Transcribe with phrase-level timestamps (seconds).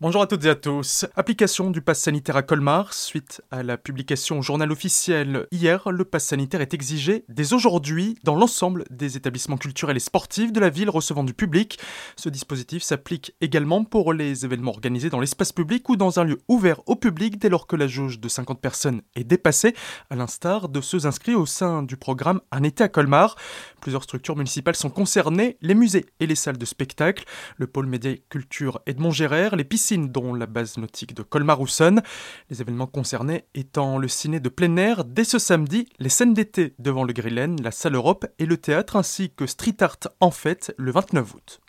[0.00, 1.06] Bonjour à toutes et à tous.
[1.16, 2.94] Application du pass sanitaire à Colmar.
[2.94, 8.16] Suite à la publication au journal officiel hier, le pass sanitaire est exigé dès aujourd'hui
[8.22, 11.80] dans l'ensemble des établissements culturels et sportifs de la ville recevant du public.
[12.14, 16.38] Ce dispositif s'applique également pour les événements organisés dans l'espace public ou dans un lieu
[16.46, 19.74] ouvert au public dès lors que la jauge de 50 personnes est dépassée,
[20.10, 23.34] à l'instar de ceux inscrits au sein du programme Un été à Colmar.
[23.80, 27.24] Plusieurs structures municipales sont concernées, les musées et les salles de spectacle,
[27.56, 32.02] le pôle média culture Edmond Gérard, les piscines dont la base nautique de Colmar-Housson.
[32.50, 36.74] Les événements concernés étant le ciné de plein air dès ce samedi, les scènes d'été
[36.78, 40.74] devant le Grillen, la salle Europe et le théâtre, ainsi que Street Art en fête
[40.76, 41.60] le 29 août.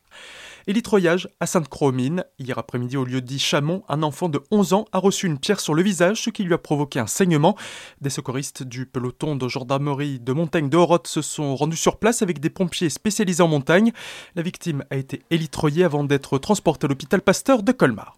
[0.68, 2.24] Élitroyage à Sainte-Croix-aux-Mines.
[2.38, 5.60] Hier après-midi, au lieu dit Chamon, un enfant de 11 ans a reçu une pierre
[5.60, 7.56] sur le visage, ce qui lui a provoqué un saignement.
[8.02, 12.22] Des secouristes du peloton de gendarmerie de montagne de Horotte se sont rendus sur place
[12.22, 13.92] avec des pompiers spécialisés en montagne.
[14.36, 18.18] La victime a été élitroyée avant d'être transportée à l'hôpital Pasteur de Colmar.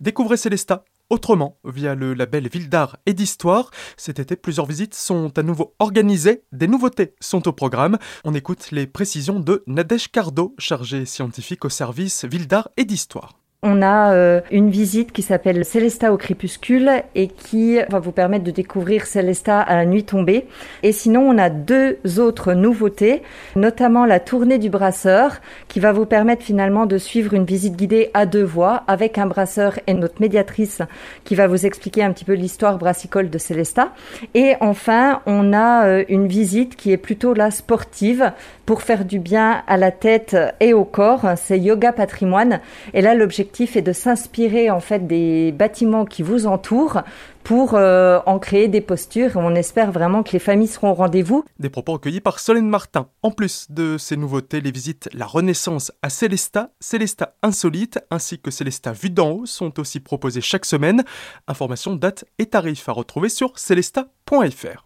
[0.00, 3.70] Découvrez Célesta autrement via le label Ville d'Art et d'Histoire.
[3.96, 7.98] Cet été, plusieurs visites sont à nouveau organisées, des nouveautés sont au programme.
[8.24, 13.38] On écoute les précisions de Nadège Cardo, chargée scientifique au service Ville d'Art et d'Histoire.
[13.62, 18.44] On a euh, une visite qui s'appelle Célesta au crépuscule et qui va vous permettre
[18.44, 20.46] de découvrir Célesta à la nuit tombée.
[20.82, 23.22] Et sinon, on a deux autres nouveautés,
[23.56, 25.36] notamment la tournée du brasseur
[25.68, 29.26] qui va vous permettre finalement de suivre une visite guidée à deux voix avec un
[29.26, 30.82] brasseur et notre médiatrice
[31.24, 33.94] qui va vous expliquer un petit peu l'histoire brassicole de Célesta.
[34.34, 38.32] Et enfin, on a euh, une visite qui est plutôt la sportive
[38.66, 41.26] pour faire du bien à la tête et au corps.
[41.36, 42.60] C'est Yoga Patrimoine.
[42.92, 43.45] Et là, l'objectif
[43.76, 47.02] est de s'inspirer en fait des bâtiments qui vous entourent
[47.44, 49.32] pour euh, en créer des postures.
[49.36, 51.44] On espère vraiment que les familles seront au rendez-vous.
[51.58, 53.08] Des propos recueillis par Solène Martin.
[53.22, 58.50] En plus de ces nouveautés, les visites La Renaissance à Célesta, Célesta Insolite ainsi que
[58.50, 61.04] Célesta Vue d'en haut sont aussi proposées chaque semaine.
[61.46, 64.85] Informations, dates et tarifs à retrouver sur célesta.fr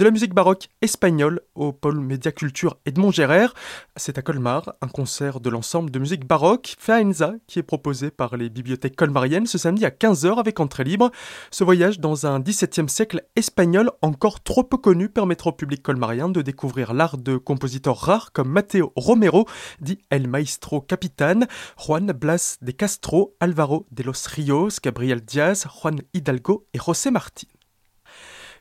[0.00, 3.52] de la musique baroque espagnole au pôle Médiaculture Edmond Gérard.
[3.96, 8.38] C'est à Colmar, un concert de l'ensemble de musique baroque Faenza qui est proposé par
[8.38, 11.10] les bibliothèques colmariennes ce samedi à 15h avec entrée libre.
[11.50, 16.30] Ce voyage dans un XVIIe siècle espagnol encore trop peu connu permettra au public colmarien
[16.30, 19.44] de découvrir l'art de compositeurs rares comme Mateo Romero,
[19.82, 21.40] dit El Maestro Capitan,
[21.76, 27.48] Juan Blas de Castro, Alvaro de los Rios, Gabriel Diaz, Juan Hidalgo et José Martí.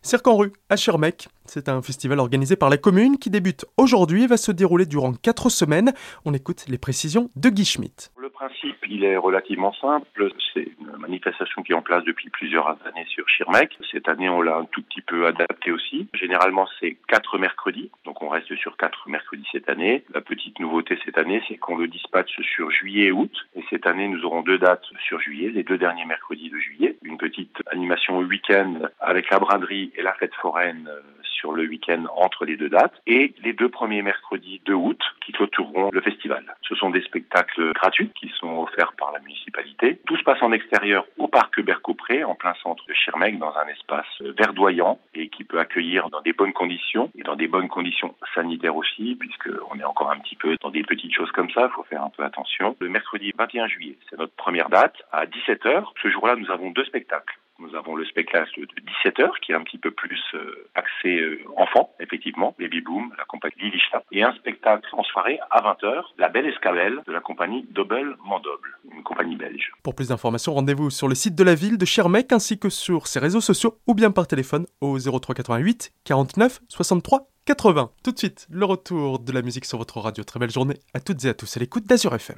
[0.02, 4.24] Cirque en rue à Schirmeck, c'est un festival organisé par la commune qui débute aujourd'hui
[4.24, 5.94] et va se dérouler durant 4 semaines.
[6.26, 10.32] On écoute les précisions de Guy Schmitt principe, il est relativement simple.
[10.54, 13.78] C'est une manifestation qui est en place depuis plusieurs années sur Schirmeck.
[13.92, 16.08] Cette année, on l'a un tout petit peu adapté aussi.
[16.14, 17.92] Généralement, c'est quatre mercredis.
[18.06, 20.06] Donc, on reste sur quatre mercredis cette année.
[20.14, 23.34] La petite nouveauté cette année, c'est qu'on le dispatche sur juillet et août.
[23.56, 26.98] Et cette année, nous aurons deux dates sur juillet, les deux derniers mercredis de juillet.
[27.04, 31.02] Une petite animation au week-end avec la braderie et la fête foraine euh,
[31.40, 32.94] sur le week-end entre les deux dates.
[33.08, 36.44] Et les deux premiers mercredis de août qui clôtureront le festival.
[36.68, 40.00] Ce sont des spectacles gratuits qui sont offerts par la municipalité.
[40.06, 43.68] Tout se passe en extérieur au parc Bercopré, en plein centre de Schirmeck, dans un
[43.68, 44.06] espace
[44.38, 48.76] verdoyant et qui peut accueillir dans des bonnes conditions et dans des bonnes conditions sanitaires
[48.76, 51.76] aussi, puisque on est encore un petit peu dans des petites choses comme ça, il
[51.76, 52.76] faut faire un peu attention.
[52.80, 55.86] Le mercredi 21 juillet, c'est notre première date, à 17h.
[56.02, 57.38] Ce jour-là, nous avons deux spectacles.
[57.60, 61.44] Nous avons le spectacle de 17h qui est un petit peu plus euh, axé euh,
[61.58, 66.30] enfant, effectivement, Baby Boom, la compagnie Lilishta, et un spectacle en soirée à 20h, La
[66.30, 69.72] Belle Escabelle de la compagnie Double Mandoble, une compagnie belge.
[69.84, 73.08] Pour plus d'informations, rendez-vous sur le site de la ville de Schirmeck ainsi que sur
[73.08, 77.92] ses réseaux sociaux ou bien par téléphone au 03 88 49 63 80.
[78.04, 80.24] Tout de suite, le retour de la musique sur votre radio.
[80.24, 82.38] Très belle journée à toutes et à tous à l'écoute d'Azur FM.